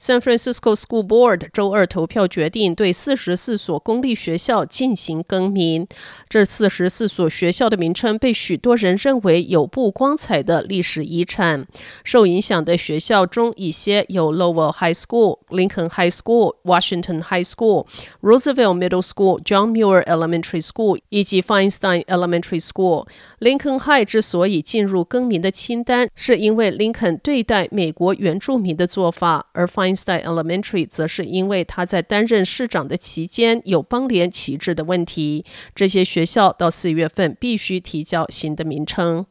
[0.00, 5.86] San Francisco School Board 周二投票决定对四十四所公立学校进行更名。
[6.28, 11.66] 这四十四所学校的名称被许多人认为有不光彩的历史遗产。
[12.04, 17.86] 受影响的学校中，一些有 Lowell High School、Lincoln High School、Washington High School、
[18.20, 23.06] Roosevelt Middle School、John Muir Elementary School 以及 Feinstein Elementary School。
[23.40, 29.46] Lincoln High 之所以进入更名的清单，是因为林肯对待美国原住民的做法。
[29.54, 35.44] 而 Feinstein Elementary 则是因为他在担任市长的期间有邦联旗帜的问题。
[35.74, 39.26] 这些学校到四月份必须提交新的名称。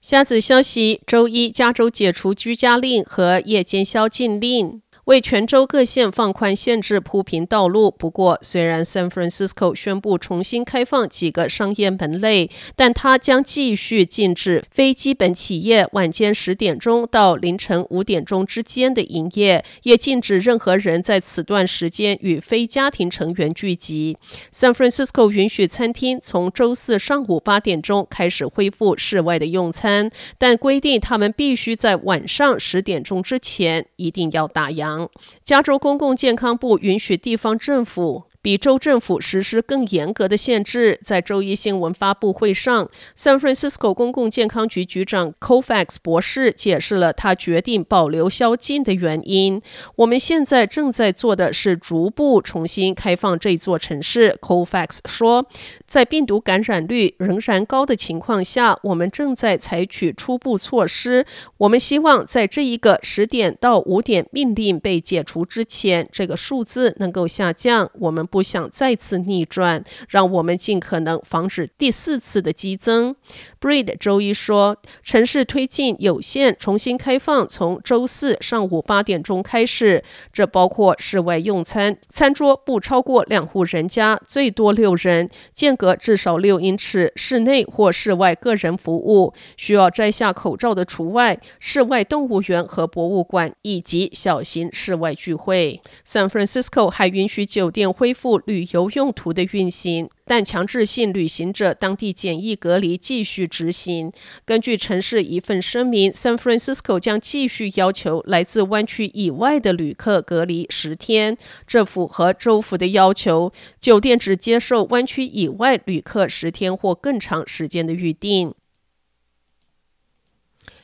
[0.00, 4.80] 下子消息：周一，加州解除居家令和夜间宵禁令。
[5.08, 7.90] 为全州各县放宽限制铺平道路。
[7.90, 24.18] 不过，虽然 San Francisco 宣布重新开放几个商业门类，但它将继续禁止非基本企业晚间十点钟到凌晨五点钟之间的营业，也禁止任何人在此段时间与非家庭成员聚集。
[24.52, 34.97] San Francisco 允许餐厅从周四上午八点钟开始恢复室外的用餐，但规定他们必须在晚上十点钟之前一定要打烊。
[35.44, 40.98] 加州公共健康部允许地方政府比州政府实施更严格的限制。
[41.04, 49.60] 在周一新闻发布会上，San Francisco 公共健康局局长 c o f a x 博士解释了他决定保留宵禁的原因。
[49.96, 55.46] 我们现在正在做的是逐步重新开放这座城市 c o f a x 说。
[55.86, 61.24] 在病毒感染率仍然高的情况下，我们正在采取初步措施。
[61.56, 67.90] 我们希望在这一个十点到五点命令被解除之前，这个数字能够下降。
[68.00, 73.16] 我们不不想再次逆转，让我们尽可能防止第四次的激增。
[73.60, 95.82] Breed 周一说，城市推进有限重新开放，从周四上午八点钟开始，这包括室外用餐，餐桌不超过两户人家，最多六人，间隔至少六英尺，室内或室外个人服务需要摘下口罩的除外，室外动物园和博物馆以及小型室外聚会。
[96.06, 100.08] San Francisco 还允许酒店恢复旅游用途的运行。
[100.24, 104.12] 但强制性旅行者当地检疫隔离继续执行。
[104.44, 111.36] 根据城市一份声明，San Francisco 将继续要求来自湾区以外的旅客隔离十天，
[111.66, 113.50] 这符合州府的要求。
[113.80, 118.52] 酒店只接受湾区以外旅客十天或更长时间的预订。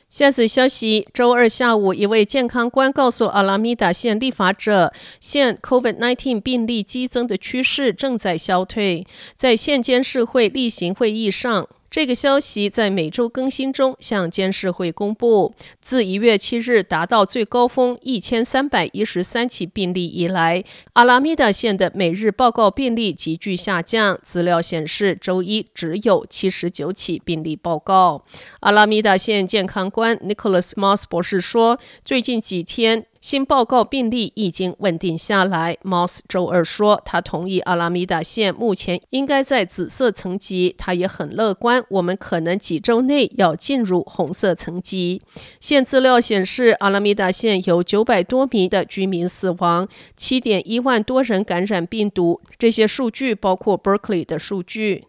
[0.09, 9.05] 下次消息：周二下午，一位健康官告诉阿拉米达县立法者，县 COVID-19 病例激增的趋势正在消退。
[9.35, 11.67] 在县监事会例行会议上。
[11.95, 15.55] 这个消息在每周更新中向监事会公布。
[15.79, 20.61] 自一月七日达到最高峰一千三百一十三起病例以来，
[20.91, 24.19] 阿拉米达县的每日报告病例急剧下降。
[24.21, 28.25] 资料显示，周一只有七十九起病例报告。
[28.59, 35.75] 阿拉米达县健康官 Nicholas Moss 博士说：“最近几天。”新报告病例已经稳定下来。
[35.83, 40.75] Moss 周二说，他同意阿拉米达县目前应该在紫色层级。
[40.77, 45.23] 他也很乐观，我们可能几周内要进入红色层级。
[45.59, 52.39] 现资料显示，阿拉米达县有九百多名的居民死亡，七点一万多人感染病毒。
[52.59, 55.05] 这些数据包括 Berkeley 的数据。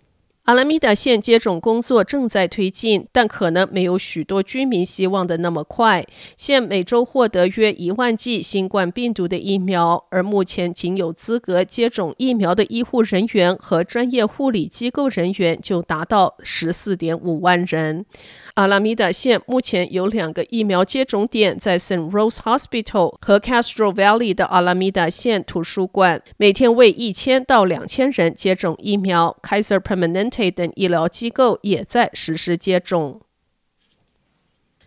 [0.47, 6.07] 阿拉米达县接种工作正在推进，但可能没有许多居民希望的那么快。
[6.37, 18.07] 县每周获得约一万剂新冠病毒的疫苗，而目前仅有资格接种疫苗的医护人员和专业护理机构人员就达到十四点五万人。
[18.55, 29.37] 阿拉米达县目前有两个疫苗接种点，在 Saint Rose Hospital 和 Castro Valley 的阿拉米达县图书馆，每天为一千到两千人接种疫苗。
[29.43, 33.21] Kaiser Permanente 等医疗机构也在实施接种。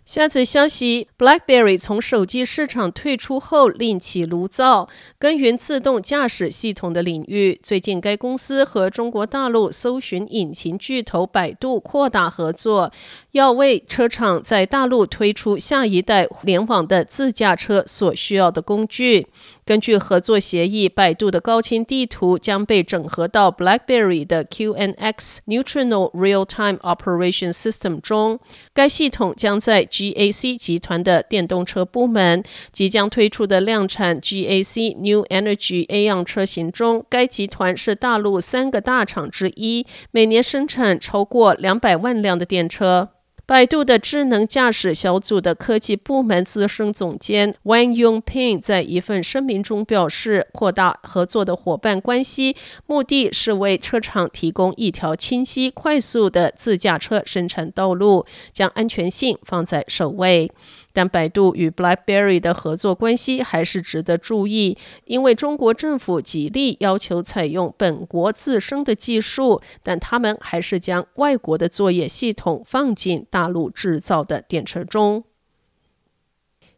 [0.06, 7.60] 下则消息：BlackBerry 从手机市场退出后，另起炉灶，耕耘自动驾驶系统的领域。
[7.62, 12.92] 最近，该公司和中国大陆搜寻引擎巨头百度扩大合作，
[13.34, 19.28] 要为车厂在大陆推出下一代联网的自驾车所需要的工具。
[19.69, 28.39] 根据合作协议，百度的高清地图将被整合到 BlackBerry 的 QNX Neutrino Real-Time Operation System 中。
[28.74, 37.06] 该系统将在 GAC 集团的电动车部门即将推出的量产 GAC New Energy Aeon 车型中。
[37.07, 43.10] 该集团是大陆三个大厂之一，每年生产超过两百万辆的电车。
[43.50, 52.56] 百度的智能驾驶小组的科技部门资深总监 Wang Yongping 在一份声明中表示，扩大合作的伙伴关系，
[52.86, 58.24] 目的是为车厂提供一条清晰、快速的自驾车生产道路，
[58.54, 60.51] 将安全性放在首位。
[60.92, 64.75] 但百度与 BlackBerry 的合作关系还是值得注意，
[65.06, 75.24] 因为中国政府极力要求采用本国自身的技术，但他们还是将外国的作业系统放进大大陆制造的电车中。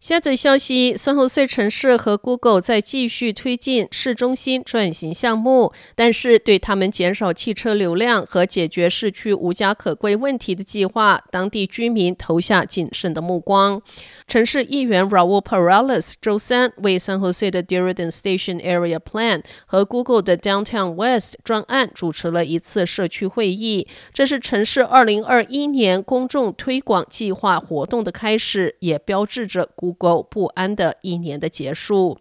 [0.01, 13.80] 下则消息，San Jose 城市和 Google 在继续推进市中心转型项目，但是对他们减少汽车流量和解决市区无家可归问题的计划，当地居民投下谨慎的目光。
[14.25, 21.36] 城市议员 Raul Perales 周三为 San Jose 的 Diridon Station Area Plan 和 Google 的 Downtown West
[21.44, 32.18] 专案主持了一次社区会议，这是城市2021年公众推广计划活动的开始，也标志着古不安的一年的结束。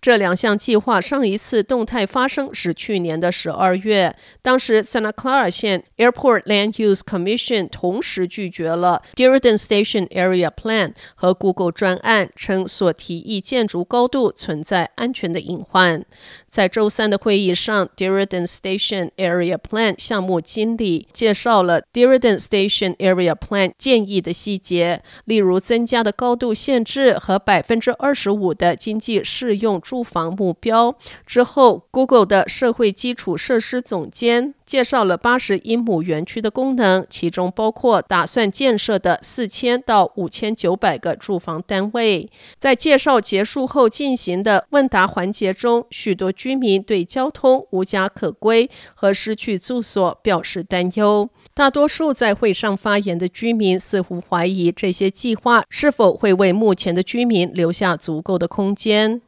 [0.00, 11.72] 这两项计划上一次动态发生是去年的十二月，当时 Santa Clara 县 Airport Land Use Commission 同时拒绝了 Diridon Station Area Plan 和 Google
[11.72, 16.04] 专案，称所提议建筑高度存在安全的隐患。
[16.48, 30.94] 在周三的会议上，Diridon Station Area Plan 项目经理介绍了 Diridon Station Area Plan 建议的细节，例如增加的高度限制和百分之二十五的经济适用住房目标。
[31.26, 42.30] 之后，Google 的社会基础设施总监介绍了八十英亩园区的功能，其中包括打算建设的四千到五千九百个住房单位。
[42.58, 51.28] 在介绍结束后进行的问答环节中，许多居民对交通无家可归和失去住所表示担忧。
[51.54, 59.22] 大多数在会上发言的居民似乎怀疑这些计划是否会为目前的居民留下足够的空间。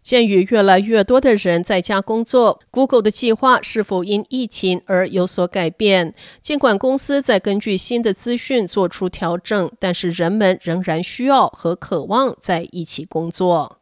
[0.00, 6.14] 鉴于越来越多的人在家工作，Google 的计划是否因疫情而有所改变？
[6.40, 13.78] 尽管公司在根据新的资讯做出调整，但是人们仍然需要和渴望在一起工作。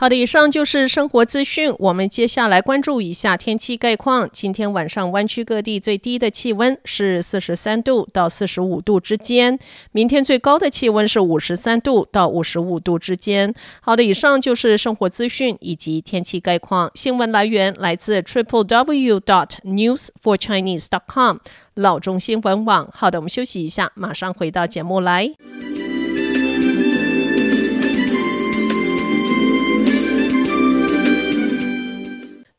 [0.00, 1.74] 好的，以上就是生活资讯。
[1.76, 4.30] 我们接下来关注一下天气概况。
[4.32, 9.58] 今天晚上湾区各地最低的气温是四十三度到四十五度之间，
[9.90, 13.52] 明天最高的气温是五十三度到五十五度之间。
[13.80, 16.88] 好的，以上就是生活资讯以及天气概况。
[16.94, 21.38] 新闻来源来自 triple w dot news for chinese dot com
[21.74, 22.88] 老中新闻网。
[22.94, 25.34] 好的，我们休息一下，马上回到节目来。